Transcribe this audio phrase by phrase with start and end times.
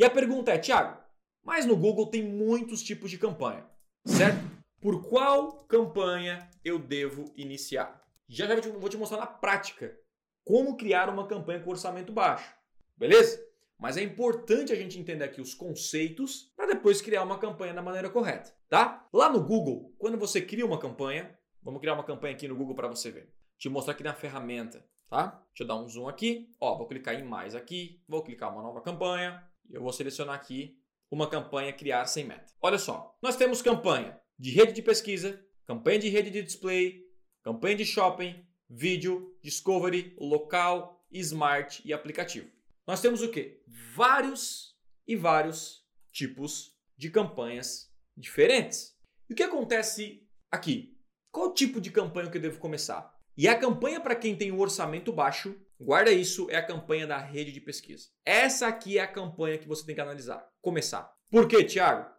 [0.00, 0.98] E a pergunta é, Thiago,
[1.44, 3.66] mas no Google tem muitos tipos de campanha,
[4.06, 4.42] certo?
[4.80, 8.02] Por qual campanha eu devo iniciar?
[8.26, 9.94] Já já vou te mostrar na prática
[10.42, 12.50] como criar uma campanha com orçamento baixo,
[12.96, 13.46] beleza?
[13.78, 17.82] Mas é importante a gente entender aqui os conceitos para depois criar uma campanha da
[17.82, 19.06] maneira correta, tá?
[19.12, 22.74] Lá no Google, quando você cria uma campanha, vamos criar uma campanha aqui no Google
[22.74, 23.30] para você ver.
[23.58, 25.44] Te mostrar aqui na ferramenta, tá?
[25.48, 26.50] Deixa eu dar um zoom aqui.
[26.58, 30.78] Ó, vou clicar em mais aqui, vou clicar uma nova campanha eu vou selecionar aqui
[31.10, 32.52] uma campanha criar sem meta.
[32.60, 37.04] Olha só, nós temos campanha de rede de pesquisa, campanha de rede de display,
[37.42, 42.48] campanha de shopping, vídeo, discovery, local, smart e aplicativo.
[42.86, 43.62] Nós temos o que?
[43.94, 48.96] Vários e vários tipos de campanhas diferentes.
[49.28, 50.96] E o que acontece aqui?
[51.30, 53.16] Qual tipo de campanha que eu devo começar?
[53.36, 57.18] E a campanha para quem tem um orçamento baixo, guarda isso, é a campanha da
[57.18, 58.08] rede de pesquisa.
[58.24, 61.12] Essa aqui é a campanha que você tem que analisar, começar.
[61.30, 62.10] Por quê, Thiago?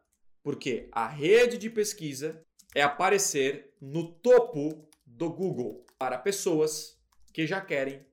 [0.44, 6.98] Porque a rede de pesquisa é aparecer no topo do Google para pessoas
[7.34, 8.06] que já querem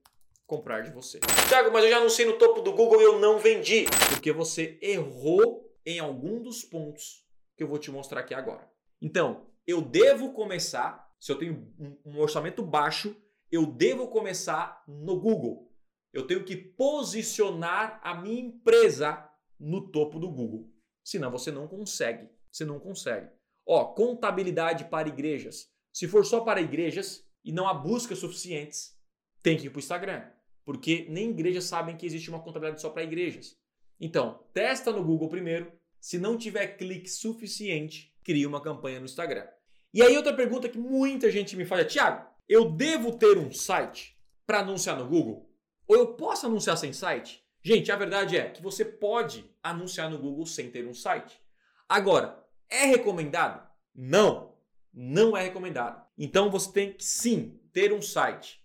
[0.45, 1.19] comprar de você.
[1.47, 3.85] Thiago, mas eu já anunciei no topo do Google e eu não vendi.
[4.09, 8.69] Porque você errou em algum dos pontos que eu vou te mostrar aqui agora.
[9.01, 11.73] Então, eu devo começar se eu tenho
[12.05, 13.15] um orçamento baixo,
[13.51, 15.71] eu devo começar no Google.
[16.13, 20.71] Eu tenho que posicionar a minha empresa no topo do Google.
[21.03, 22.29] Senão você não consegue.
[22.51, 23.29] Você não consegue.
[23.65, 25.69] Ó, contabilidade para igrejas.
[25.93, 28.97] Se for só para igrejas e não há buscas suficientes,
[29.41, 30.31] tem que ir para o Instagram.
[30.65, 33.57] Porque nem igrejas sabem que existe uma contabilidade só para igrejas.
[33.99, 35.71] Então, testa no Google primeiro.
[35.99, 39.47] Se não tiver clique suficiente, cria uma campanha no Instagram.
[39.93, 43.51] E aí outra pergunta que muita gente me faz é, Tiago, eu devo ter um
[43.51, 45.49] site para anunciar no Google?
[45.87, 47.41] Ou eu posso anunciar sem site?
[47.63, 51.39] Gente, a verdade é que você pode anunciar no Google sem ter um site.
[51.87, 53.69] Agora, é recomendado?
[53.93, 54.55] Não,
[54.93, 56.03] não é recomendado.
[56.17, 58.59] Então você tem que sim ter um site.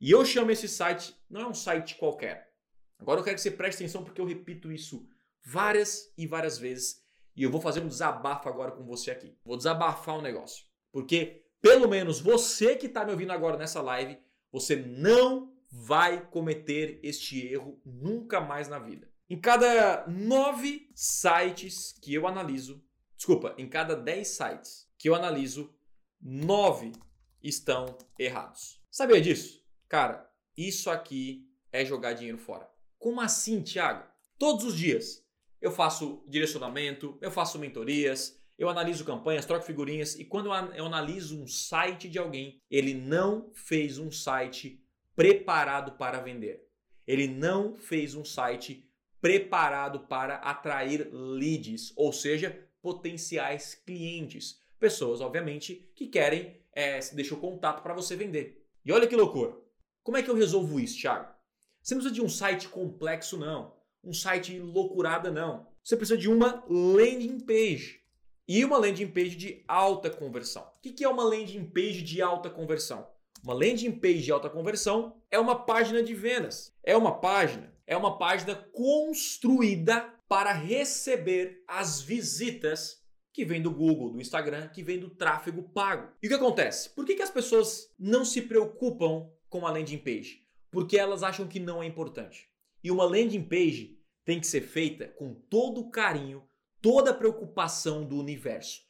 [0.00, 2.52] E eu chamo esse site, não é um site qualquer.
[2.98, 5.06] Agora eu quero que você preste atenção porque eu repito isso
[5.44, 9.36] várias e várias vezes e eu vou fazer um desabafo agora com você aqui.
[9.44, 10.64] Vou desabafar um negócio.
[10.90, 14.18] Porque, pelo menos você que está me ouvindo agora nessa live,
[14.52, 19.10] você não vai cometer este erro nunca mais na vida.
[19.28, 22.82] Em cada nove sites que eu analiso,
[23.16, 25.74] desculpa, em cada dez sites que eu analiso,
[26.20, 26.92] nove
[27.42, 28.80] estão errados.
[28.90, 29.62] Sabia disso?
[29.88, 32.68] Cara, isso aqui é jogar dinheiro fora.
[32.98, 34.06] Como assim, Thiago?
[34.38, 35.24] Todos os dias
[35.60, 41.40] eu faço direcionamento, eu faço mentorias, eu analiso campanhas, troco figurinhas e quando eu analiso
[41.40, 44.82] um site de alguém, ele não fez um site
[45.14, 46.66] preparado para vender.
[47.06, 48.88] Ele não fez um site
[49.20, 54.60] preparado para atrair leads, ou seja, potenciais clientes.
[54.78, 58.66] Pessoas, obviamente, que querem é, deixar o contato para você vender.
[58.84, 59.56] E olha que loucura.
[60.02, 61.34] Como é que eu resolvo isso, Thiago?
[61.82, 65.66] Você não precisa de um site complexo, não um site loucurada, não.
[65.82, 68.00] Você precisa de uma landing page.
[68.48, 70.62] E uma landing page de alta conversão.
[70.62, 73.04] O que é uma landing page de alta conversão?
[73.42, 76.72] Uma landing page de alta conversão é uma página de vendas.
[76.84, 84.12] É uma página, é uma página construída para receber as visitas que vem do Google,
[84.12, 86.12] do Instagram, que vem do tráfego pago.
[86.22, 86.90] E o que acontece?
[86.90, 90.46] Por que, que as pessoas não se preocupam com a landing page?
[90.70, 92.48] Porque elas acham que não é importante.
[92.82, 96.48] E uma landing page tem que ser feita com todo o carinho,
[96.86, 98.85] toda a preocupação do universo.